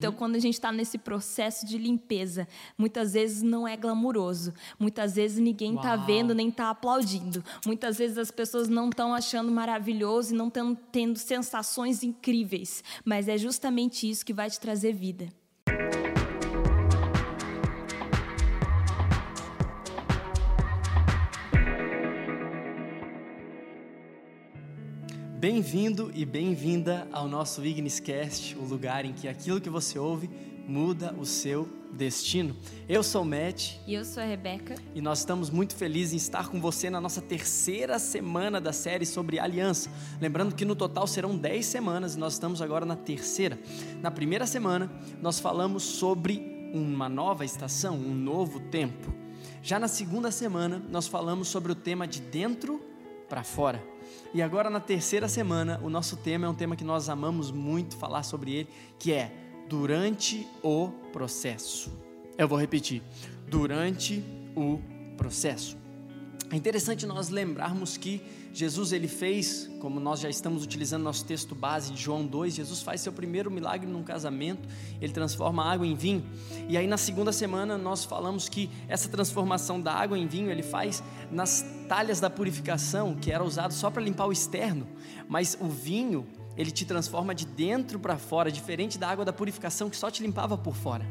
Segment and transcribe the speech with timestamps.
[0.00, 2.46] Então, quando a gente está nesse processo de limpeza,
[2.78, 8.16] muitas vezes não é glamuroso, muitas vezes ninguém está vendo nem está aplaudindo, muitas vezes
[8.16, 14.08] as pessoas não estão achando maravilhoso e não estão tendo sensações incríveis, mas é justamente
[14.08, 15.28] isso que vai te trazer vida.
[25.38, 30.28] Bem-vindo e bem-vinda ao nosso Igniscast, o lugar em que aquilo que você ouve
[30.66, 32.56] muda o seu destino.
[32.88, 33.76] Eu sou o Matt.
[33.86, 34.74] E eu sou a Rebeca.
[34.96, 39.06] E nós estamos muito felizes em estar com você na nossa terceira semana da série
[39.06, 39.88] sobre aliança.
[40.20, 43.60] Lembrando que no total serão dez semanas e nós estamos agora na terceira.
[44.02, 44.90] Na primeira semana,
[45.22, 49.14] nós falamos sobre uma nova estação, um novo tempo.
[49.62, 52.87] Já na segunda semana, nós falamos sobre o tema de dentro
[53.28, 53.82] para fora.
[54.32, 57.96] E agora, na terceira semana, o nosso tema é um tema que nós amamos muito
[57.96, 58.68] falar sobre ele,
[58.98, 59.32] que é
[59.68, 61.92] durante o processo.
[62.36, 63.02] Eu vou repetir:
[63.46, 64.24] durante
[64.56, 64.80] o
[65.16, 65.76] processo.
[66.50, 68.22] É interessante nós lembrarmos que
[68.54, 72.80] Jesus ele fez, como nós já estamos utilizando nosso texto base de João 2, Jesus
[72.80, 74.66] faz seu primeiro milagre num casamento,
[74.98, 76.24] ele transforma a água em vinho.
[76.66, 80.62] E aí na segunda semana nós falamos que essa transformação da água em vinho ele
[80.62, 84.88] faz nas talhas da purificação, que era usado só para limpar o externo,
[85.28, 86.26] mas o vinho
[86.56, 90.22] ele te transforma de dentro para fora, diferente da água da purificação que só te
[90.22, 91.06] limpava por fora.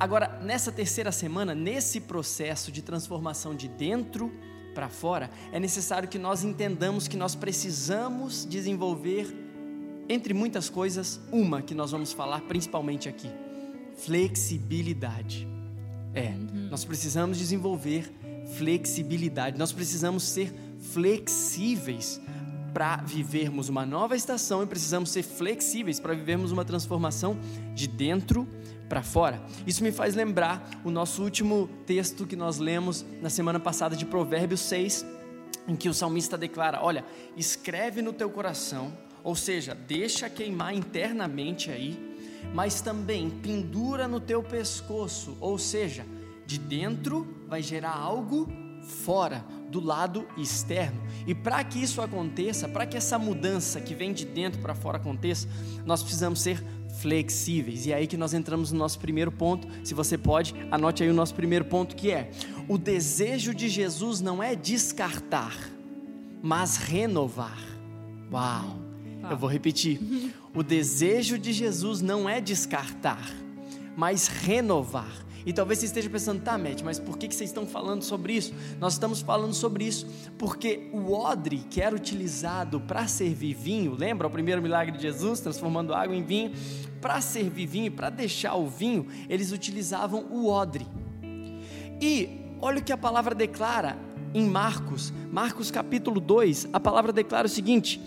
[0.00, 4.32] Agora, nessa terceira semana, nesse processo de transformação de dentro
[4.80, 9.26] para fora, é necessário que nós entendamos que nós precisamos desenvolver,
[10.08, 13.30] entre muitas coisas, uma que nós vamos falar principalmente aqui:
[13.98, 15.46] flexibilidade.
[16.14, 16.68] É, uhum.
[16.70, 18.10] nós precisamos desenvolver
[18.56, 22.18] flexibilidade, nós precisamos ser flexíveis
[22.72, 27.36] para vivermos uma nova estação e precisamos ser flexíveis para vivermos uma transformação
[27.74, 28.48] de dentro
[28.90, 29.40] para fora.
[29.64, 34.04] Isso me faz lembrar o nosso último texto que nós lemos na semana passada de
[34.04, 35.06] Provérbios 6,
[35.68, 37.04] em que o salmista declara: Olha,
[37.36, 38.92] escreve no teu coração,
[39.22, 41.96] ou seja, deixa queimar internamente aí,
[42.52, 46.04] mas também pendura no teu pescoço, ou seja,
[46.44, 48.48] de dentro vai gerar algo
[48.82, 51.00] fora, do lado externo.
[51.28, 54.96] E para que isso aconteça, para que essa mudança que vem de dentro para fora
[54.96, 55.48] aconteça,
[55.84, 56.60] nós precisamos ser
[56.98, 57.86] flexíveis.
[57.86, 59.68] E é aí que nós entramos no nosso primeiro ponto.
[59.84, 62.30] Se você pode, anote aí o nosso primeiro ponto que é:
[62.68, 65.56] o desejo de Jesus não é descartar,
[66.42, 67.58] mas renovar.
[68.32, 68.78] Uau!
[69.28, 70.00] Eu vou repetir.
[70.54, 73.30] O desejo de Jesus não é descartar,
[73.96, 75.29] mas renovar.
[75.44, 78.34] E talvez você esteja pensando, tá, Matt, mas por que, que vocês estão falando sobre
[78.34, 78.52] isso?
[78.78, 80.06] Nós estamos falando sobre isso
[80.38, 85.40] porque o odre que era utilizado para servir vinho, lembra o primeiro milagre de Jesus,
[85.40, 86.52] transformando água em vinho?
[87.00, 90.86] Para servir vinho, para deixar o vinho, eles utilizavam o odre.
[92.00, 93.98] E olha o que a palavra declara
[94.32, 98.00] em Marcos, Marcos capítulo 2, a palavra declara o seguinte: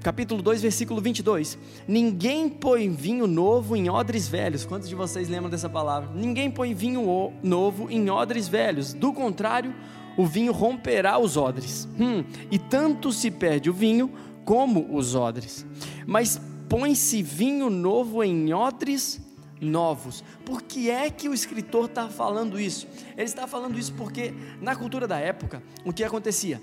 [0.00, 1.58] capítulo 2, versículo 22.
[1.86, 4.64] Ninguém põe vinho novo em odres velhos.
[4.64, 6.10] Quantos de vocês lembram dessa palavra?
[6.14, 8.92] Ninguém põe vinho novo em odres velhos.
[8.92, 9.74] Do contrário,
[10.16, 11.88] o vinho romperá os odres.
[11.98, 14.10] Hum, e tanto se perde o vinho
[14.44, 15.66] como os odres.
[16.06, 19.20] Mas põe-se vinho novo em odres
[19.60, 20.24] novos.
[20.44, 22.88] Por que é que o escritor está falando isso?
[23.16, 26.60] Ele está falando isso porque, na cultura da época, o que acontecia?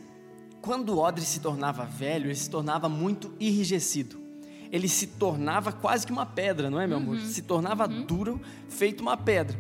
[0.68, 4.18] Quando o odre se tornava velho, ele se tornava muito enrijecido.
[4.70, 7.04] Ele se tornava quase que uma pedra, não é, meu uhum.
[7.04, 7.20] amor?
[7.22, 8.06] Se tornava uhum.
[8.06, 9.58] duro, feito uma pedra.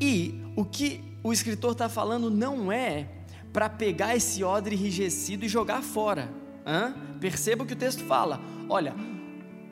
[0.00, 3.06] E o que o escritor está falando não é
[3.52, 6.32] para pegar esse odre enrijecido e jogar fora.
[6.66, 6.94] Hã?
[7.20, 8.40] Perceba o que o texto fala.
[8.66, 8.94] Olha,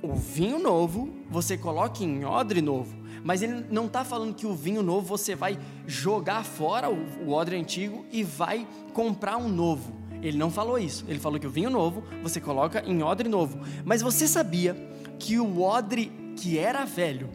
[0.03, 2.95] o vinho novo você coloca em odre novo.
[3.25, 7.33] Mas ele não está falando que o vinho novo você vai jogar fora o, o
[7.33, 9.97] odre antigo e vai comprar um novo.
[10.23, 11.05] Ele não falou isso.
[11.09, 13.61] Ele falou que o vinho novo você coloca em odre novo.
[13.84, 14.75] Mas você sabia
[15.19, 17.29] que o odre que era velho,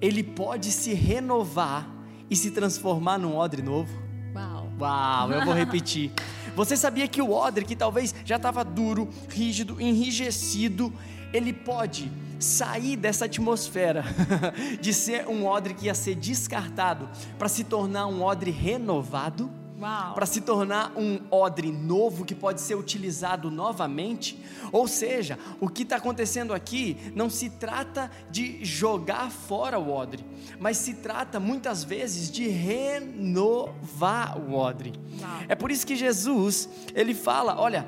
[0.00, 1.88] ele pode se renovar
[2.30, 3.90] e se transformar num odre novo?
[4.34, 4.68] Uau!
[4.80, 6.12] Uau, eu vou repetir.
[6.56, 10.92] Você sabia que o odre, que talvez já estava duro, rígido, enrijecido,
[11.32, 14.04] ele pode sair dessa atmosfera
[14.80, 17.08] de ser um odre que ia ser descartado
[17.38, 19.50] para se tornar um odre renovado?
[19.80, 24.38] Para se tornar um odre novo que pode ser utilizado novamente.
[24.70, 30.24] Ou seja, o que está acontecendo aqui não se trata de jogar fora o odre,
[30.58, 34.92] mas se trata muitas vezes de renovar o odre.
[35.20, 35.30] Uau.
[35.48, 37.86] É por isso que Jesus ele fala, olha,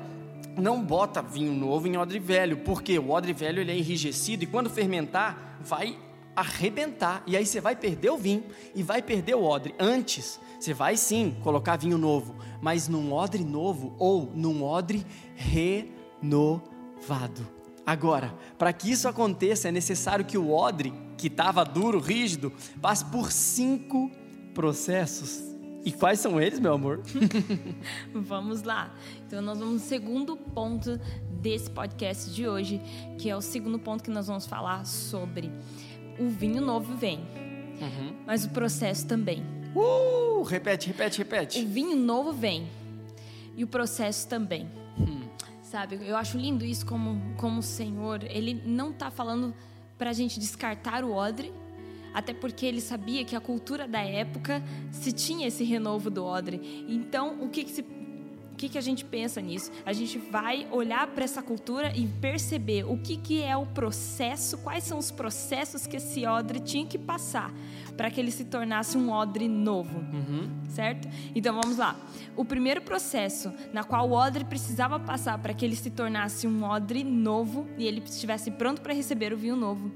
[0.57, 4.47] não bota vinho novo em odre velho, porque o odre velho ele é enrijecido e
[4.47, 5.97] quando fermentar vai
[6.35, 7.23] arrebentar.
[7.25, 8.43] E aí você vai perder o vinho
[8.73, 9.73] e vai perder o odre.
[9.79, 16.61] Antes, você vai sim colocar vinho novo, mas num odre novo ou num odre renovado.
[17.85, 22.51] Agora, para que isso aconteça, é necessário que o odre, que estava duro, rígido,
[22.81, 24.09] passe por cinco
[24.53, 25.53] processos.
[25.85, 27.01] E quais são eles, meu amor?
[28.13, 28.95] vamos lá.
[29.27, 30.97] Então, nós vamos no segundo ponto
[31.41, 32.79] desse podcast de hoje,
[33.17, 35.51] que é o segundo ponto que nós vamos falar sobre
[36.19, 38.15] o vinho novo vem, uhum.
[38.25, 39.43] mas o processo também.
[39.75, 41.59] Uh, repete, repete, repete.
[41.59, 42.67] O vinho novo vem
[43.55, 44.69] e o processo também.
[44.97, 45.21] Hum.
[45.61, 49.53] Sabe, eu acho lindo isso como, como o Senhor, ele não está falando
[49.97, 51.51] para a gente descartar o odre,
[52.13, 54.61] até porque ele sabia que a cultura da época
[54.91, 56.85] se tinha esse renovo do odre.
[56.87, 57.81] Então, o que, que se
[58.63, 59.69] que, que a gente pensa nisso?
[59.85, 64.57] A gente vai olhar para essa cultura e perceber o que, que é o processo,
[64.59, 67.53] quais são os processos que esse odre tinha que passar
[67.97, 70.49] para que ele se tornasse um odre novo, uhum.
[70.69, 71.09] certo?
[71.35, 71.95] Então vamos lá.
[72.37, 76.63] O primeiro processo na qual o odre precisava passar para que ele se tornasse um
[76.63, 79.91] odre novo e ele estivesse pronto para receber o vinho novo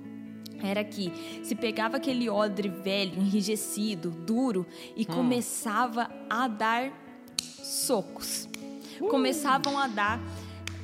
[0.61, 4.65] era que se pegava aquele odre velho, enrijecido, duro
[4.95, 5.05] e hum.
[5.05, 6.91] começava a dar
[7.67, 8.46] socos.
[8.99, 9.07] Uh.
[9.07, 10.21] Começavam a dar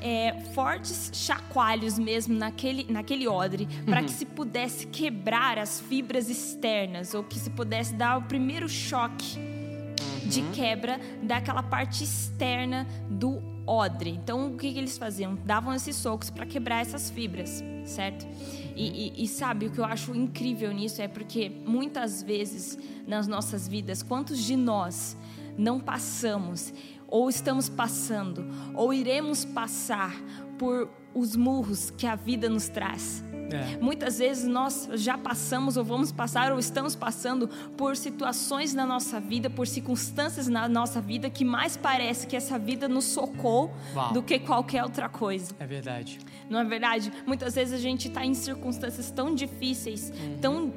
[0.03, 4.05] é, fortes chacoalhos mesmo naquele, naquele odre, para uhum.
[4.05, 9.37] que se pudesse quebrar as fibras externas, ou que se pudesse dar o primeiro choque
[9.39, 10.27] uhum.
[10.27, 14.09] de quebra daquela parte externa do odre.
[14.09, 15.35] Então, o que, que eles faziam?
[15.45, 18.27] Davam esses socos para quebrar essas fibras, certo?
[18.75, 22.77] E, e, e, sabe, o que eu acho incrível nisso é porque muitas vezes
[23.07, 25.15] nas nossas vidas, quantos de nós
[25.57, 26.73] não passamos
[27.13, 28.43] ou estamos passando,
[28.73, 30.15] ou iremos passar
[30.57, 33.23] por os murros que a vida nos traz.
[33.51, 33.77] É.
[33.79, 37.47] Muitas vezes nós já passamos ou vamos passar ou estamos passando
[37.77, 42.57] por situações na nossa vida, por circunstâncias na nossa vida que mais parece que essa
[42.57, 44.13] vida nos socou Uau.
[44.13, 45.53] do que qualquer outra coisa.
[45.59, 46.19] É verdade.
[46.49, 47.11] Não é verdade?
[47.25, 50.37] Muitas vezes a gente está em circunstâncias tão difíceis, uhum.
[50.39, 50.73] tão,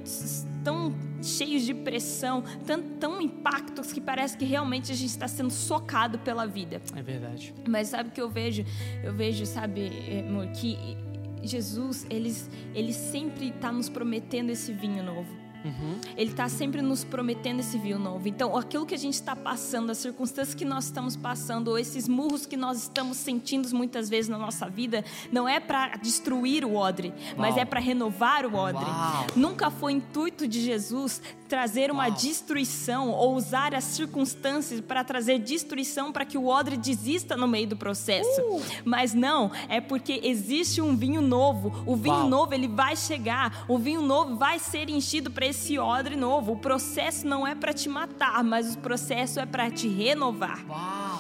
[0.65, 5.51] tão cheios de pressão, tão, tão impactos que parece que realmente a gente está sendo
[5.51, 6.81] socado pela vida.
[6.95, 7.55] É verdade.
[7.69, 8.65] Mas sabe o que eu vejo?
[9.03, 9.91] Eu vejo, sabe,
[10.27, 10.97] amor, que
[11.47, 12.35] Jesus, ele,
[12.75, 15.46] ele sempre está nos prometendo esse vinho novo.
[15.65, 16.01] Uhum.
[16.17, 18.29] Ele está sempre nos prometendo esse vinho novo.
[18.29, 22.09] Então, aquilo que a gente está passando, as circunstâncias que nós estamos passando, ou esses
[22.09, 26.75] murros que nós estamos sentindo muitas vezes na nossa vida, não é para destruir o
[26.75, 27.35] odre, Uau.
[27.39, 28.85] mas é para renovar o odre.
[28.85, 29.27] Uau.
[29.35, 32.17] Nunca foi intuito de Jesus trazer uma Uau.
[32.17, 37.69] destruição ou usar as circunstâncias para trazer destruição para que o odre desista no meio
[37.69, 38.41] do processo.
[38.43, 38.63] Uh.
[38.85, 41.83] Mas não, é porque existe um vinho novo.
[41.87, 46.17] O vinho novo ele vai chegar, o vinho novo vai ser enchido para esse odre
[46.17, 46.53] novo.
[46.53, 50.65] O processo não é para te matar, mas o processo é para te renovar.
[50.69, 51.16] Uau.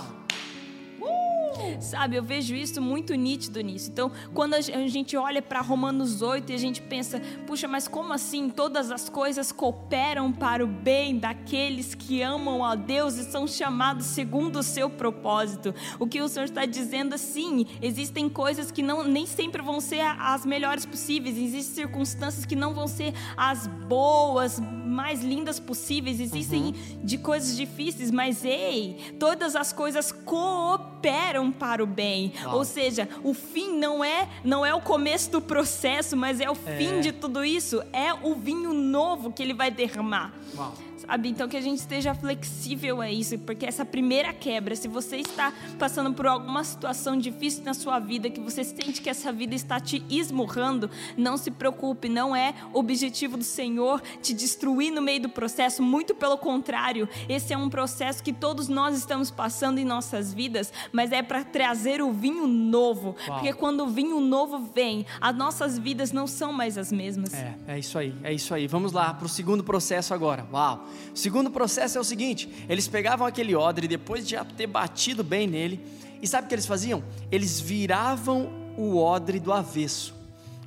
[1.81, 3.91] Sabe, eu vejo isso muito nítido nisso.
[3.91, 8.13] Então, quando a gente olha para Romanos 8 e a gente pensa, puxa, mas como
[8.13, 13.47] assim todas as coisas cooperam para o bem daqueles que amam a Deus e são
[13.47, 15.75] chamados segundo o seu propósito?
[15.99, 20.01] O que o Senhor está dizendo assim, existem coisas que não nem sempre vão ser
[20.01, 26.67] as melhores possíveis, existem circunstâncias que não vão ser as boas, mais lindas possíveis, existem
[26.67, 27.01] uhum.
[27.05, 32.33] de coisas difíceis, mas ei, todas as coisas cooperam para o bem.
[32.45, 32.59] Uau.
[32.59, 36.57] Ou seja, o fim não é não é o começo do processo, mas é o
[36.67, 36.77] é.
[36.77, 37.83] fim de tudo isso.
[37.93, 40.33] É o vinho novo que ele vai derramar.
[40.57, 40.75] Uau
[41.07, 41.29] sabe?
[41.29, 45.53] Então que a gente esteja flexível a isso, porque essa primeira quebra, se você está
[45.79, 49.81] passando por alguma situação difícil na sua vida, que você sente que essa vida está
[49.81, 55.29] te esmurrando, não se preocupe, não é objetivo do Senhor te destruir no meio do
[55.29, 60.33] processo, muito pelo contrário, esse é um processo que todos nós estamos passando em nossas
[60.33, 63.39] vidas, mas é para trazer o vinho novo, Uau.
[63.39, 67.33] porque quando o vinho novo vem, as nossas vidas não são mais as mesmas.
[67.35, 68.67] É, é isso aí, é isso aí.
[68.67, 70.47] Vamos lá para o segundo processo agora.
[70.53, 70.87] Uau!
[71.13, 75.23] O segundo processo é o seguinte: eles pegavam aquele odre depois de já ter batido
[75.25, 75.81] bem nele,
[76.23, 77.03] e sabe o que eles faziam?
[77.31, 80.15] Eles viravam o odre do avesso.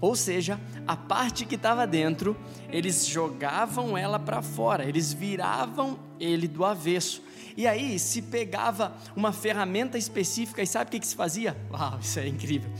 [0.02, 2.36] Ou seja, a parte que estava dentro,
[2.70, 7.22] eles jogavam ela para fora, eles viravam ele do avesso.
[7.58, 11.58] E aí se pegava uma ferramenta específica e sabe o que, que se fazia?
[11.70, 12.72] Uau, isso é incrível!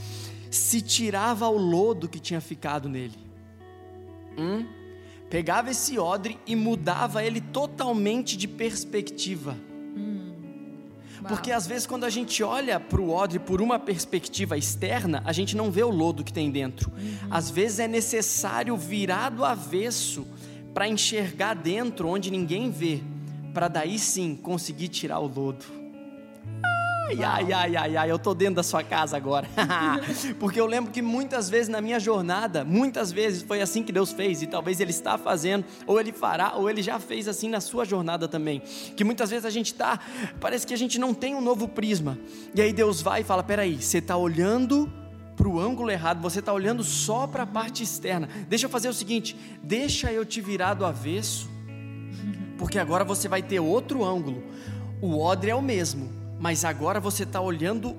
[0.50, 3.18] Se tirava o lodo que tinha ficado nele.
[4.38, 4.79] Hum?
[5.30, 9.56] Pegava esse odre e mudava ele totalmente de perspectiva.
[9.96, 10.34] Hum.
[11.28, 15.32] Porque às vezes quando a gente olha para o odre por uma perspectiva externa, a
[15.32, 16.92] gente não vê o lodo que tem dentro.
[16.92, 17.28] Uhum.
[17.30, 20.26] Às vezes é necessário virar do avesso
[20.74, 23.02] para enxergar dentro onde ninguém vê,
[23.54, 25.79] para daí sim conseguir tirar o lodo.
[27.10, 29.48] Ai, ai, ai, ai, ai, eu tô dentro da sua casa agora.
[30.40, 34.12] Porque eu lembro que muitas vezes na minha jornada, muitas vezes foi assim que Deus
[34.12, 37.60] fez, e talvez Ele está fazendo, ou Ele fará, ou Ele já fez assim na
[37.60, 38.62] sua jornada também.
[38.96, 40.00] Que muitas vezes a gente tá,
[40.40, 42.16] parece que a gente não tem um novo prisma.
[42.54, 44.92] E aí Deus vai e fala: peraí, você está olhando
[45.36, 48.30] para o ângulo errado, você está olhando só para a parte externa.
[48.48, 51.50] Deixa eu fazer o seguinte: deixa eu te virar do avesso,
[52.56, 54.44] porque agora você vai ter outro ângulo.
[55.02, 57.96] O odre é o mesmo, mas agora você está olhando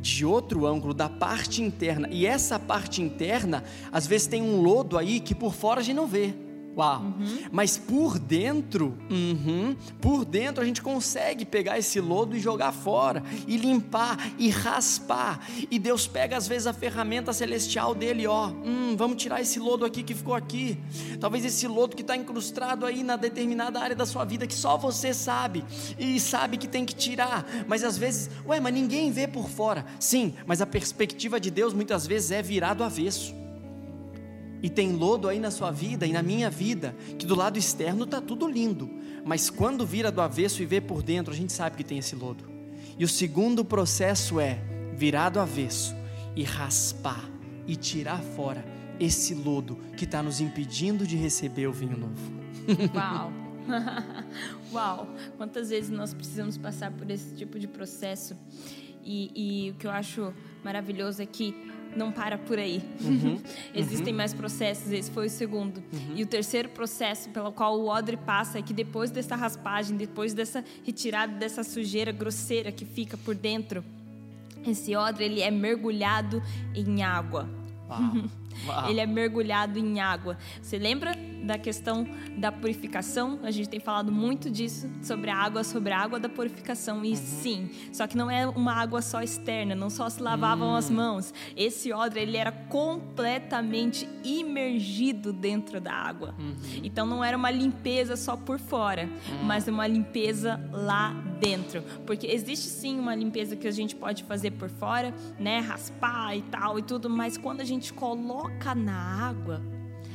[0.00, 2.08] de outro ângulo, da parte interna.
[2.10, 5.96] E essa parte interna, às vezes tem um lodo aí que por fora a gente
[5.96, 6.34] não vê.
[6.78, 7.00] Uau.
[7.02, 7.38] Uhum.
[7.50, 13.20] Mas por dentro, uhum, por dentro a gente consegue pegar esse lodo e jogar fora,
[13.48, 15.40] e limpar, e raspar.
[15.68, 19.84] E Deus pega às vezes a ferramenta celestial dele, ó, hum, vamos tirar esse lodo
[19.84, 20.78] aqui que ficou aqui.
[21.18, 24.76] Talvez esse lodo que está incrustado aí na determinada área da sua vida que só
[24.76, 25.64] você sabe
[25.98, 27.44] e sabe que tem que tirar.
[27.66, 29.84] Mas às vezes, ué, mas ninguém vê por fora.
[29.98, 33.34] Sim, mas a perspectiva de Deus muitas vezes é virar do avesso.
[34.62, 38.04] E tem lodo aí na sua vida e na minha vida, que do lado externo
[38.04, 38.90] está tudo lindo,
[39.24, 42.16] mas quando vira do avesso e vê por dentro, a gente sabe que tem esse
[42.16, 42.44] lodo.
[42.98, 44.58] E o segundo processo é
[44.94, 45.94] virar do avesso
[46.34, 47.28] e raspar
[47.66, 48.64] e tirar fora
[48.98, 52.38] esse lodo que está nos impedindo de receber o vinho novo.
[52.94, 53.32] Uau!
[54.72, 55.08] Uau!
[55.36, 58.36] Quantas vezes nós precisamos passar por esse tipo de processo?
[59.04, 60.34] E, e o que eu acho
[60.64, 61.54] maravilhoso é que
[61.96, 62.82] não para por aí.
[63.00, 63.40] Uhum,
[63.74, 64.16] Existem uhum.
[64.16, 65.78] mais processos, esse foi o segundo.
[65.92, 66.14] Uhum.
[66.16, 70.34] E o terceiro processo pelo qual o odre passa é que depois dessa raspagem, depois
[70.34, 73.84] dessa retirada dessa sujeira grosseira que fica por dentro,
[74.66, 76.42] esse odre ele é mergulhado
[76.74, 77.48] em água.
[77.88, 78.28] Uau.
[78.66, 78.90] Uau.
[78.90, 80.36] Ele é mergulhado em água.
[80.60, 81.14] Você lembra
[81.48, 83.40] da questão da purificação?
[83.42, 87.04] A gente tem falado muito disso, sobre a água, sobre a água da purificação.
[87.04, 87.16] E uhum.
[87.16, 90.94] sim, só que não é uma água só externa, não só se lavavam as hum.
[90.94, 91.32] mãos.
[91.56, 96.34] Esse odre, ele era completamente imergido dentro da água.
[96.38, 96.54] Uhum.
[96.84, 99.44] Então não era uma limpeza só por fora, uhum.
[99.44, 101.82] mas uma limpeza lá dentro.
[102.06, 105.60] Porque existe sim uma limpeza que a gente pode fazer por fora, né?
[105.60, 109.62] Raspar e tal e tudo, mas quando a gente coloca na água,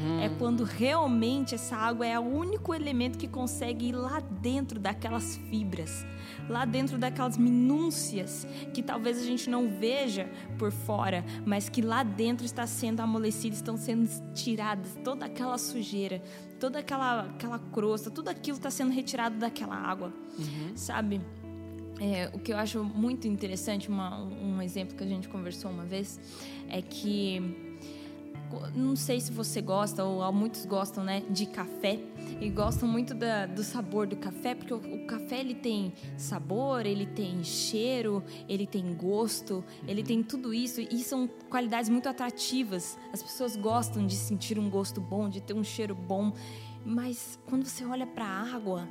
[0.01, 0.19] Hum.
[0.19, 5.35] É quando realmente essa água é o único elemento que consegue ir lá dentro daquelas
[5.49, 6.05] fibras,
[6.49, 12.03] lá dentro daquelas minúcias que talvez a gente não veja por fora, mas que lá
[12.03, 16.21] dentro está sendo amolecidas, estão sendo tiradas toda aquela sujeira,
[16.59, 20.71] toda aquela, aquela crosta, tudo aquilo está sendo retirado daquela água, uhum.
[20.75, 21.21] sabe?
[21.99, 25.85] É, o que eu acho muito interessante, uma, um exemplo que a gente conversou uma
[25.85, 26.19] vez,
[26.67, 27.62] é que
[28.75, 31.99] não sei se você gosta ou muitos gostam, né, de café
[32.39, 36.85] e gostam muito da, do sabor do café, porque o, o, café ele tem sabor,
[36.85, 42.97] ele tem cheiro, ele tem gosto, ele tem tudo isso e são qualidades muito atrativas.
[43.11, 46.33] As pessoas gostam de sentir um gosto bom, de ter um cheiro bom,
[46.85, 48.89] mas quando você olha para a água,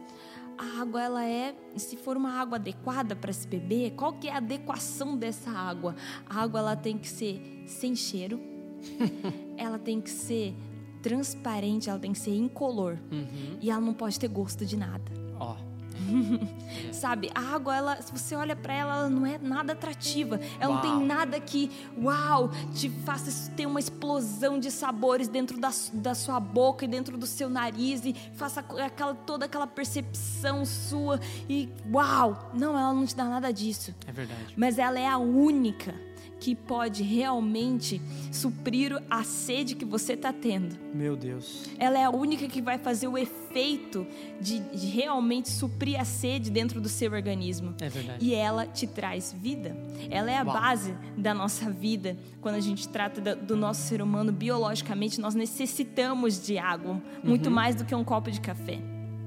[0.57, 4.33] a água ela é, se for uma água adequada para se beber, qual que é
[4.33, 5.97] a adequação dessa água?
[6.27, 8.52] A água ela tem que ser sem cheiro,
[9.57, 10.55] ela tem que ser
[11.03, 12.99] transparente, ela tem que ser incolor.
[13.11, 13.59] Uhum.
[13.61, 15.05] E ela não pode ter gosto de nada.
[15.39, 15.57] Ó.
[15.59, 15.73] Oh.
[16.93, 20.41] Sabe, a água, ela, se você olha para ela, ela não é nada atrativa.
[20.59, 20.75] Ela uau.
[20.75, 21.71] não tem nada que,
[22.01, 27.17] uau, te faça ter uma explosão de sabores dentro da, da sua boca e dentro
[27.17, 32.51] do seu nariz e faça aquela, toda aquela percepção sua e uau.
[32.55, 33.95] Não, ela não te dá nada disso.
[34.07, 34.55] É verdade.
[34.57, 35.95] Mas ela é a única
[36.43, 40.77] que pode realmente suprir a sede que você está tendo.
[40.93, 41.71] Meu Deus.
[41.79, 44.05] Ela é a única que vai fazer o efeito
[44.41, 47.77] de, de, realmente suprir a sede dentro do seu organismo.
[47.81, 48.25] É verdade.
[48.25, 49.77] E ela te traz vida.
[50.11, 50.53] Ela é a Uau.
[50.53, 52.17] base da nossa vida.
[52.41, 57.55] Quando a gente trata do nosso ser humano biologicamente, nós necessitamos de água, muito uhum.
[57.55, 58.81] mais do que um copo de café.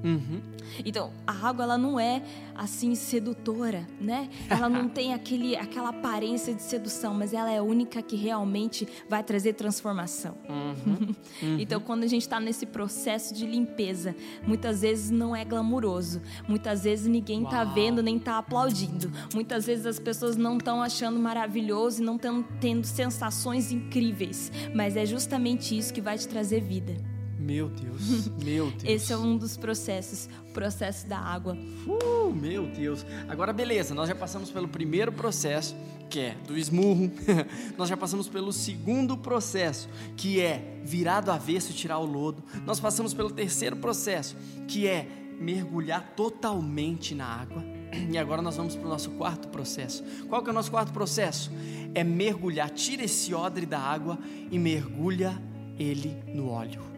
[0.06, 0.40] Uhum.
[0.84, 2.22] Então, a água ela não é
[2.54, 4.28] assim sedutora, né?
[4.48, 8.86] Ela não tem aquele, aquela aparência de sedução, mas ela é a única que realmente
[9.08, 10.36] vai trazer transformação.
[10.48, 11.14] Uhum.
[11.42, 11.58] Uhum.
[11.58, 14.14] então, quando a gente está nesse processo de limpeza,
[14.46, 19.86] muitas vezes não é glamuroso, muitas vezes ninguém está vendo nem está aplaudindo, muitas vezes
[19.86, 25.76] as pessoas não estão achando maravilhoso e não estão tendo sensações incríveis, mas é justamente
[25.76, 27.15] isso que vai te trazer vida.
[27.38, 28.84] Meu Deus, meu Deus.
[28.84, 31.56] Esse é um dos processos, o processo da água.
[31.86, 33.04] Uh, meu Deus.
[33.28, 35.76] Agora, beleza, nós já passamos pelo primeiro processo,
[36.08, 37.10] que é do esmurro.
[37.76, 42.42] nós já passamos pelo segundo processo, que é virar do avesso e tirar o lodo.
[42.64, 45.06] Nós passamos pelo terceiro processo, que é
[45.38, 47.62] mergulhar totalmente na água.
[48.10, 50.04] E agora nós vamos para o nosso quarto processo.
[50.28, 51.50] Qual que é o nosso quarto processo?
[51.94, 54.18] É mergulhar, tira esse odre da água
[54.50, 55.40] e mergulha
[55.78, 56.95] ele no óleo.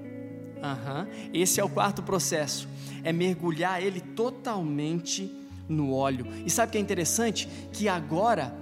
[0.62, 1.30] Uhum.
[1.32, 2.68] Esse é o quarto processo,
[3.02, 5.32] é mergulhar ele totalmente
[5.68, 6.26] no óleo.
[6.44, 7.48] E sabe o que é interessante?
[7.72, 8.54] Que agora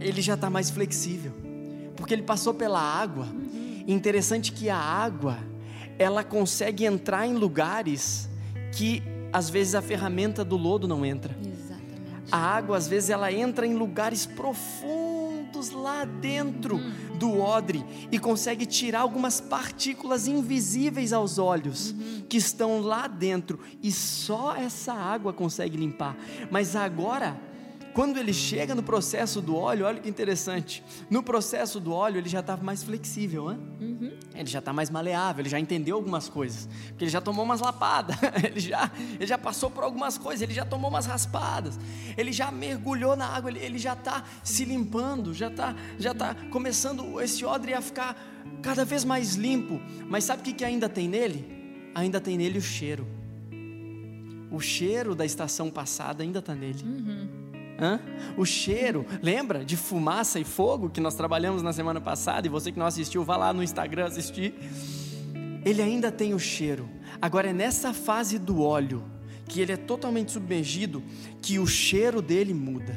[0.00, 1.32] ele já está mais flexível,
[1.96, 3.26] porque ele passou pela água.
[3.86, 5.38] E interessante que a água
[5.98, 8.28] ela consegue entrar em lugares
[8.72, 9.02] que
[9.32, 11.36] às vezes a ferramenta do lodo não entra.
[11.40, 12.30] Exatamente.
[12.30, 15.05] A água às vezes ela entra em lugares profundos
[15.70, 16.78] lá dentro
[17.18, 21.94] do odre e consegue tirar algumas partículas invisíveis aos olhos
[22.28, 26.16] que estão lá dentro e só essa água consegue limpar.
[26.50, 27.40] Mas agora
[27.96, 30.84] quando ele chega no processo do óleo, olha que interessante.
[31.08, 33.58] No processo do óleo, ele já está mais flexível, né?
[33.80, 34.12] Uhum.
[34.34, 36.68] Ele já está mais maleável, ele já entendeu algumas coisas.
[36.88, 40.52] Porque ele já tomou umas lapadas, ele já, ele já passou por algumas coisas, ele
[40.52, 41.80] já tomou umas raspadas,
[42.18, 46.36] ele já mergulhou na água, ele, ele já está se limpando, já está já tá
[46.50, 48.14] começando esse odre a ficar
[48.60, 49.80] cada vez mais limpo.
[50.06, 51.90] Mas sabe o que, que ainda tem nele?
[51.94, 53.06] Ainda tem nele o cheiro.
[54.50, 56.82] O cheiro da estação passada ainda está nele.
[56.84, 57.45] Uhum.
[57.78, 58.00] Hã?
[58.36, 62.46] O cheiro, lembra de fumaça e fogo que nós trabalhamos na semana passada?
[62.46, 64.54] E você que não assistiu, vá lá no Instagram assistir.
[65.64, 66.88] Ele ainda tem o cheiro.
[67.20, 69.04] Agora é nessa fase do óleo,
[69.46, 71.02] que ele é totalmente submergido,
[71.42, 72.94] que o cheiro dele muda.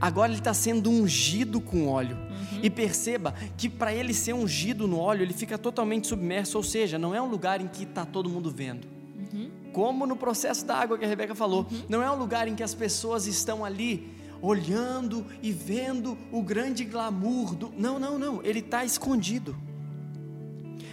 [0.00, 2.16] Agora ele está sendo ungido com óleo.
[2.16, 2.60] Uhum.
[2.62, 6.98] E perceba que para ele ser ungido no óleo, ele fica totalmente submerso, ou seja,
[6.98, 8.99] não é um lugar em que está todo mundo vendo
[9.72, 11.82] como no processo da água que a Rebeca falou, uhum.
[11.88, 14.08] não é um lugar em que as pessoas estão ali
[14.42, 17.72] olhando e vendo o grande glamour do.
[17.76, 18.42] Não, não, não.
[18.42, 19.56] Ele está escondido.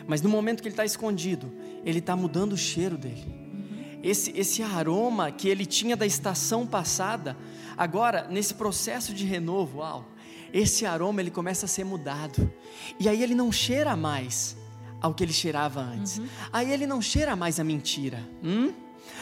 [0.06, 1.52] Mas no momento que ele está escondido,
[1.84, 3.26] ele está mudando o cheiro dele.
[3.26, 4.00] Uhum.
[4.04, 7.38] Esse, esse aroma que ele tinha da estação passada,
[7.78, 10.06] agora, nesse processo de renovo, uau,
[10.54, 12.52] esse aroma ele começa a ser mudado.
[13.00, 14.57] E aí ele não cheira mais
[15.02, 16.18] ao que ele cheirava antes.
[16.18, 16.28] Uhum.
[16.52, 18.20] Aí ele não cheira mais a mentira.
[18.44, 18.74] Hum?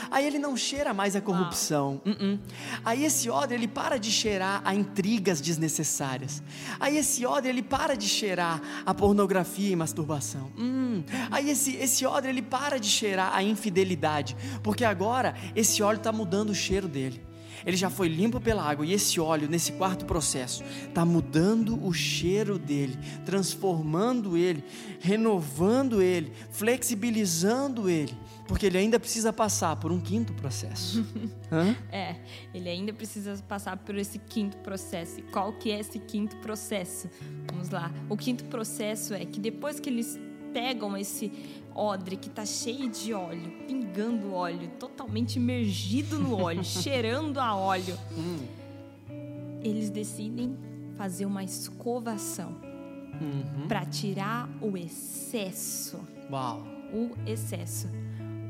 [0.10, 2.02] Aí ele não cheira mais a corrupção.
[2.06, 2.40] Uh -uh.
[2.84, 6.42] Aí esse ódio ele para de cheirar a intrigas desnecessárias.
[6.80, 10.52] Aí esse ódio ele para de cheirar a pornografia e masturbação.
[10.58, 11.04] Hum.
[11.32, 14.36] Aí esse, esse ódio ele para de cheirar a infidelidade.
[14.64, 17.35] Porque agora esse óleo está mudando o cheiro dele
[17.66, 21.92] ele já foi limpo pela água, e esse óleo, nesse quarto processo, está mudando o
[21.92, 24.64] cheiro dele, transformando ele,
[25.00, 28.16] renovando ele, flexibilizando ele,
[28.48, 31.06] porque ele ainda precisa passar por um quinto processo.
[31.92, 32.18] é,
[32.54, 35.20] ele ainda precisa passar por esse quinto processo.
[35.20, 37.10] E qual que é esse quinto processo?
[37.50, 37.92] Vamos lá.
[38.10, 40.20] O quinto processo é que depois que eles
[40.54, 41.32] pegam esse
[41.76, 47.98] odre que está cheio de óleo, pingando óleo, totalmente imergido no óleo, cheirando a óleo.
[48.18, 48.40] Hum.
[49.62, 50.58] Eles decidem
[50.96, 52.56] fazer uma escovação
[53.22, 53.68] uhum.
[53.68, 56.00] para tirar o excesso.
[56.32, 56.64] Uau.
[56.94, 57.90] O excesso.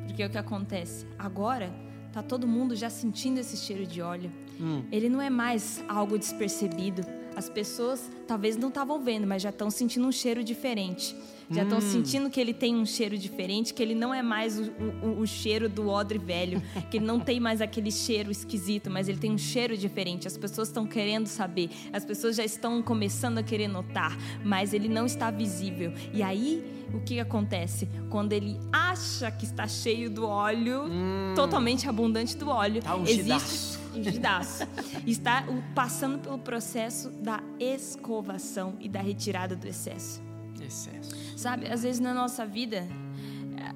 [0.05, 1.07] Porque o que acontece?
[1.17, 1.73] Agora
[2.11, 4.31] tá todo mundo já sentindo esse cheiro de óleo.
[4.59, 4.83] Hum.
[4.91, 7.01] Ele não é mais algo despercebido.
[7.35, 11.15] As pessoas talvez não estavam vendo, mas já estão sentindo um cheiro diferente
[11.49, 11.81] já estão hum.
[11.81, 14.71] sentindo que ele tem um cheiro diferente, que ele não é mais o,
[15.03, 19.07] o, o, cheiro do odre velho, que ele não tem mais aquele cheiro esquisito, mas
[19.07, 20.27] ele tem um cheiro diferente.
[20.27, 24.89] As pessoas estão querendo saber, as pessoas já estão começando a querer notar, mas ele
[24.89, 25.93] não está visível.
[26.13, 27.87] E aí, o que acontece?
[28.09, 31.33] Quando ele acha que está cheio do óleo, hum.
[31.35, 34.67] totalmente abundante do óleo, tá um existe ungidaço.
[35.05, 40.21] está passando pelo processo da escovação e da retirada do excesso.
[40.61, 41.15] Excesso.
[41.37, 42.87] Sabe, às vezes na nossa vida,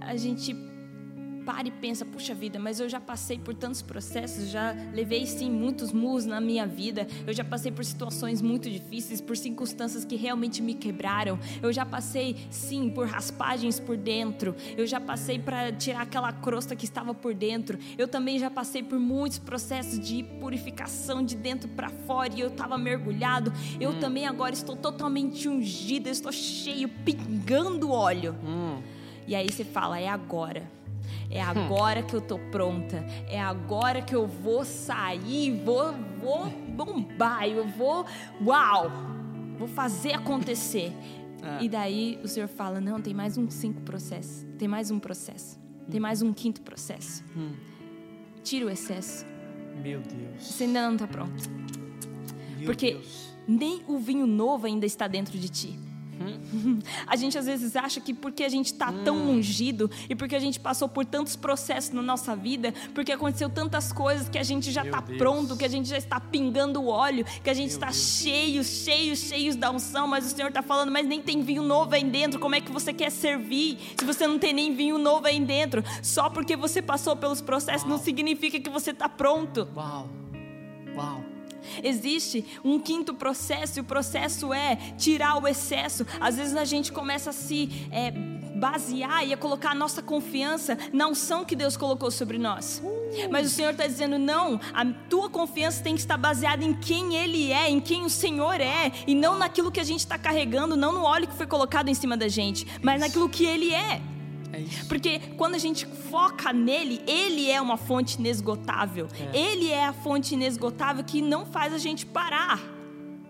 [0.02, 0.56] a gente
[1.50, 5.50] para e pensa, puxa vida, mas eu já passei por tantos processos, já levei sim
[5.50, 10.16] muitos murros na minha vida, eu já passei por situações muito difíceis, por circunstâncias que
[10.16, 15.72] realmente me quebraram, eu já passei sim por raspagens por dentro, eu já passei para
[15.72, 20.22] tirar aquela crosta que estava por dentro, eu também já passei por muitos processos de
[20.40, 24.00] purificação de dentro para fora e eu estava mergulhado, eu hum.
[24.00, 28.36] também agora estou totalmente ungida, estou cheio, pingando óleo.
[28.46, 28.84] Hum.
[29.28, 30.78] E aí você fala, é agora
[31.30, 33.06] é agora que eu tô pronta.
[33.28, 38.06] É agora que eu vou sair, vou, vou bombar, eu vou,
[38.46, 38.92] uau,
[39.58, 40.94] vou fazer acontecer.
[41.42, 41.60] Ah.
[41.62, 45.58] E daí o Senhor fala: não, tem mais um cinco processos, tem mais um processo,
[45.58, 45.92] hum.
[45.92, 47.24] tem mais um quinto processo.
[47.36, 47.54] Hum.
[48.44, 49.26] Tira o excesso.
[49.82, 50.44] Meu Deus.
[50.44, 51.50] Você ainda não está pronto.
[52.58, 53.34] Meu Porque Deus.
[53.48, 55.80] nem o vinho novo ainda está dentro de ti.
[57.08, 59.38] A gente às vezes acha que porque a gente está tão hum.
[59.38, 63.92] ungido e porque a gente passou por tantos processos na nossa vida, porque aconteceu tantas
[63.92, 67.26] coisas que a gente já está pronto, que a gente já está pingando o óleo,
[67.44, 71.08] que a gente está cheio, cheio, cheio da unção, mas o Senhor está falando, mas
[71.08, 72.40] nem tem vinho novo aí dentro.
[72.40, 75.84] Como é que você quer servir se você não tem nem vinho novo aí dentro?
[76.02, 77.92] Só porque você passou pelos processos Uau.
[77.92, 79.68] não significa que você está pronto.
[79.76, 80.10] Uau!
[80.96, 81.29] Uau!
[81.84, 86.06] Existe um quinto processo, e o processo é tirar o excesso.
[86.20, 90.78] Às vezes a gente começa a se é, basear e a colocar a nossa confiança
[90.92, 92.82] na unção que Deus colocou sobre nós.
[93.32, 97.16] Mas o Senhor está dizendo: não, a tua confiança tem que estar baseada em quem
[97.16, 100.76] Ele é, em quem o Senhor é, e não naquilo que a gente está carregando,
[100.76, 104.02] não no óleo que foi colocado em cima da gente, mas naquilo que Ele é.
[104.52, 109.08] É Porque quando a gente foca nele, ele é uma fonte inesgotável.
[109.34, 109.38] É.
[109.38, 112.60] Ele é a fonte inesgotável que não faz a gente parar.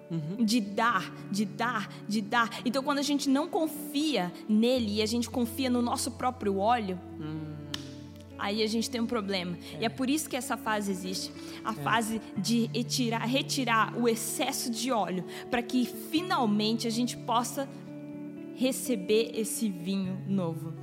[0.10, 0.44] Uhum.
[0.44, 2.50] De dar, de dar, de dar.
[2.66, 7.00] Então, quando a gente não confia nele e a gente confia no nosso próprio óleo,
[7.22, 7.54] hum.
[8.36, 9.56] aí a gente tem um problema.
[9.74, 9.82] É.
[9.82, 11.32] E é por isso que essa fase existe
[11.64, 11.76] a é.
[11.76, 17.70] fase de retirar, retirar o excesso de óleo, para que finalmente a gente possa
[18.60, 20.74] receber esse vinho novo.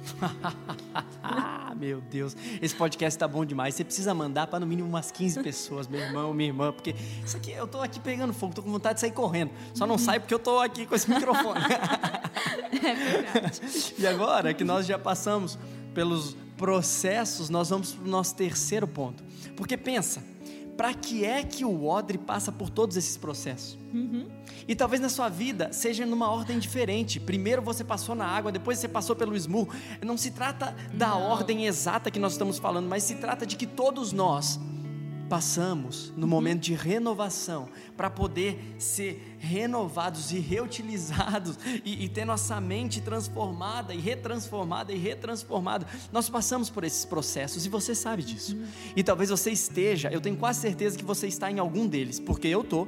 [1.76, 3.74] meu Deus, esse podcast tá bom demais.
[3.74, 7.36] Você precisa mandar para no mínimo umas 15 pessoas, meu irmão, minha irmã, porque isso
[7.36, 9.50] aqui eu tô aqui pegando fogo, tô com vontade de sair correndo.
[9.74, 11.60] Só não sai porque eu tô aqui com esse microfone.
[12.82, 13.60] é verdade.
[13.98, 15.58] E agora que nós já passamos
[15.92, 19.22] pelos processos, nós vamos para o nosso terceiro ponto.
[19.54, 20.22] Porque pensa,
[20.76, 23.78] para que é que o odre passa por todos esses processos?
[23.92, 24.26] Uhum.
[24.68, 27.18] E talvez na sua vida seja numa ordem diferente.
[27.18, 29.70] Primeiro você passou na água, depois você passou pelo esmurro.
[30.04, 31.22] Não se trata da Não.
[31.22, 34.60] ordem exata que nós estamos falando, mas se trata de que todos nós
[35.28, 42.60] passamos no momento de renovação para poder ser renovados e reutilizados e, e, ter nossa
[42.60, 45.86] mente transformada e retransformada e retransformada.
[46.12, 48.56] Nós passamos por esses processos e você sabe disso.
[48.94, 52.48] E talvez você esteja, eu tenho quase certeza que você está em algum deles, porque
[52.48, 52.86] eu tô.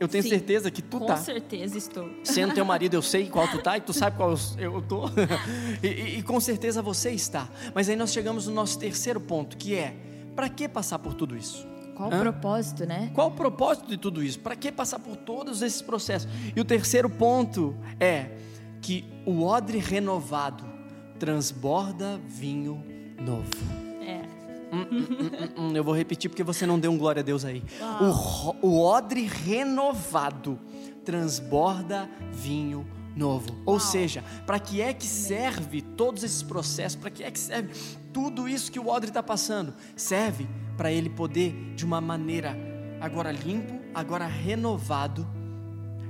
[0.00, 1.16] Eu tenho Sim, certeza que tu com tá.
[1.16, 2.08] Com certeza estou.
[2.22, 5.08] Sendo teu marido, eu sei qual tu tá e tu sabe qual eu, eu tô.
[5.82, 7.48] e, e, e com certeza você está.
[7.74, 9.96] Mas aí nós chegamos no nosso terceiro ponto, que é
[10.38, 11.66] para que passar por tudo isso?
[11.96, 12.18] Qual Hã?
[12.18, 13.10] o propósito, né?
[13.12, 14.38] Qual o propósito de tudo isso?
[14.38, 16.30] Para que passar por todos esses processos?
[16.54, 18.38] E o terceiro ponto é
[18.80, 20.64] que o odre renovado
[21.18, 22.80] transborda vinho
[23.20, 23.50] novo.
[24.00, 24.20] É.
[24.72, 27.44] Hum, hum, hum, hum, eu vou repetir porque você não deu um glória a Deus
[27.44, 27.60] aí.
[28.62, 30.56] O, o odre renovado
[31.04, 33.50] transborda vinho novo.
[33.50, 33.62] Uau.
[33.66, 36.94] Ou seja, para que é que serve todos esses processos?
[36.94, 37.70] Para que é que serve
[38.18, 39.72] tudo isso que o odre está passando?
[39.94, 42.58] Serve para ele poder, de uma maneira
[43.00, 45.24] agora limpo, agora renovado,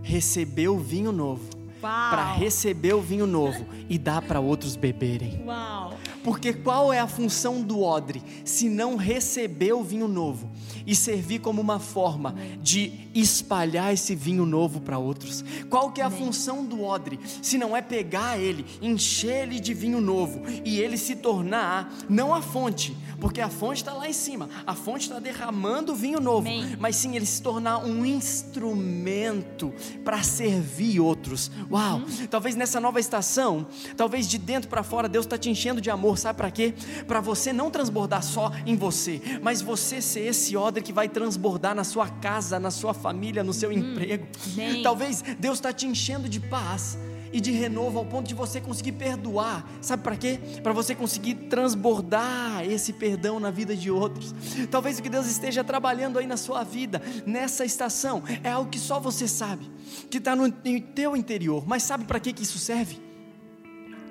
[0.02, 1.50] receber o vinho novo.
[1.82, 5.44] Para receber o vinho novo e dar para outros beberem.
[5.44, 5.98] Uau.
[6.24, 10.50] Porque qual é a função do odre se não receber o vinho novo
[10.88, 15.44] e servir como uma forma de espalhar esse vinho novo para outros?
[15.68, 16.18] Qual que é a Amém.
[16.18, 20.96] função do odre se não é pegar ele, encher ele de vinho novo e ele
[20.96, 25.18] se tornar não a fonte, porque a fonte está lá em cima, a fonte está
[25.18, 26.76] derramando vinho novo, Amém.
[26.80, 31.50] mas sim ele se tornar um instrumento para servir outros.
[31.70, 31.98] Uau!
[31.98, 32.26] Uhum.
[32.30, 36.16] Talvez nessa nova estação, talvez de dentro para fora, Deus está te enchendo de amor,
[36.16, 36.72] sabe para quê?
[37.06, 41.74] Para você não transbordar só em você, mas você ser esse odre que vai transbordar
[41.74, 43.76] na sua casa, na sua família, no seu uhum.
[43.76, 44.26] emprego.
[44.52, 44.82] Amém.
[44.82, 46.98] Talvez Deus está te enchendo de paz
[47.32, 49.68] e de renovo ao ponto de você conseguir perdoar.
[49.80, 50.38] Sabe para quê?
[50.62, 54.34] Para você conseguir transbordar esse perdão na vida de outros.
[54.70, 58.78] Talvez o que Deus esteja trabalhando aí na sua vida, nessa estação, é algo que
[58.78, 59.70] só você sabe,
[60.10, 61.64] que está no, no teu interior.
[61.66, 63.00] Mas sabe para que, que isso serve?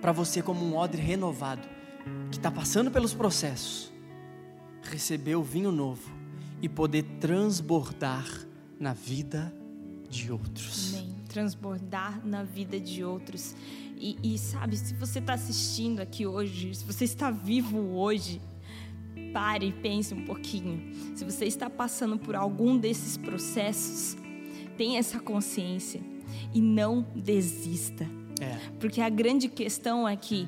[0.01, 1.67] Para você, como um odre renovado,
[2.31, 3.91] que está passando pelos processos,
[4.83, 6.17] receber o vinho novo
[6.61, 8.27] e poder transbordar
[8.79, 9.53] na vida
[10.09, 10.95] de outros.
[10.95, 13.55] Amém transbordar na vida de outros.
[13.95, 18.41] E, e sabe, se você está assistindo aqui hoje, se você está vivo hoje,
[19.31, 20.91] pare e pense um pouquinho.
[21.15, 24.17] Se você está passando por algum desses processos,
[24.75, 26.01] tenha essa consciência
[26.53, 28.09] e não desista.
[28.41, 28.57] É.
[28.79, 30.47] Porque a grande questão é que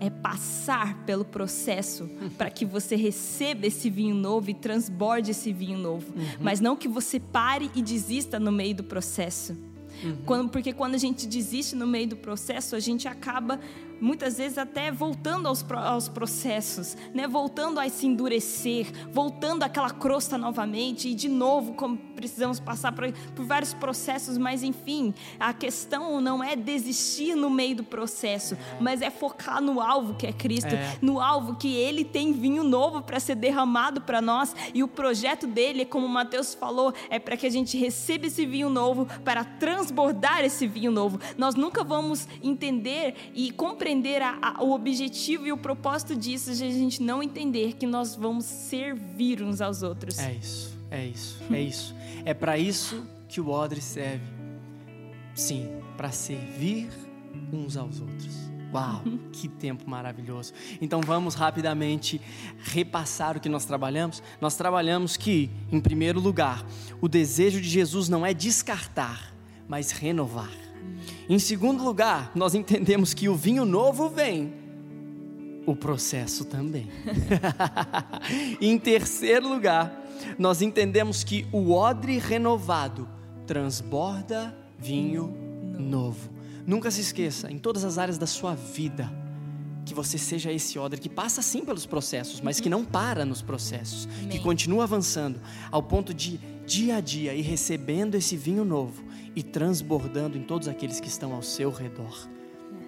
[0.00, 5.78] é passar pelo processo para que você receba esse vinho novo e transborde esse vinho
[5.78, 6.12] novo.
[6.14, 6.24] Uhum.
[6.40, 9.56] Mas não que você pare e desista no meio do processo.
[10.02, 10.16] Uhum.
[10.26, 13.60] Quando, porque quando a gente desiste no meio do processo, a gente acaba
[14.00, 17.26] muitas vezes até voltando aos, aos processos, né?
[17.26, 23.10] voltando a se endurecer, voltando àquela crosta novamente e de novo como precisamos passar por,
[23.34, 29.02] por vários processos, mas enfim, a questão não é desistir no meio do processo, mas
[29.02, 30.98] é focar no alvo que é Cristo, é.
[31.00, 35.46] no alvo que Ele tem vinho novo para ser derramado para nós e o projeto
[35.46, 39.44] dele, como o Mateus falou, é para que a gente receba esse vinho novo para
[39.44, 41.20] transbordar esse vinho novo.
[41.36, 46.54] Nós nunca vamos entender e compreender compreender a, a, o objetivo e o propósito disso,
[46.54, 50.18] se a gente não entender que nós vamos servir uns aos outros.
[50.18, 51.94] É isso, é isso, é isso.
[52.24, 54.24] É para isso que o odre serve.
[55.34, 55.68] Sim,
[55.98, 56.88] para servir
[57.52, 58.34] uns aos outros.
[58.72, 60.54] Uau, que tempo maravilhoso.
[60.80, 62.18] Então vamos rapidamente
[62.62, 64.22] repassar o que nós trabalhamos.
[64.40, 66.64] Nós trabalhamos que, em primeiro lugar,
[67.02, 69.34] o desejo de Jesus não é descartar,
[69.68, 70.63] mas renovar.
[71.28, 74.52] Em segundo lugar, nós entendemos que o vinho novo vem,
[75.66, 76.88] o processo também.
[78.60, 80.04] em terceiro lugar,
[80.38, 83.08] nós entendemos que o odre renovado
[83.46, 85.34] transborda vinho
[85.78, 86.30] novo.
[86.66, 89.10] Nunca se esqueça, em todas as áreas da sua vida,
[89.84, 93.42] que você seja esse odre que passa sim pelos processos, mas que não para nos
[93.42, 94.28] processos, Amém.
[94.28, 99.04] que continua avançando ao ponto de dia a dia ir recebendo esse vinho novo
[99.36, 102.28] e transbordando em todos aqueles que estão ao seu redor.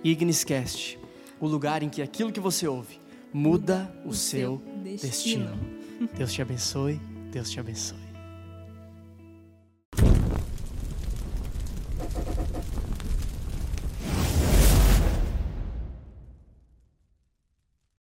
[0.03, 0.99] Igniscast,
[1.41, 3.01] o lugar em que aquilo que você ouve
[3.33, 5.51] muda o, o seu, seu destino.
[5.51, 6.09] destino.
[6.17, 8.06] Deus te abençoe, Deus te abençoe.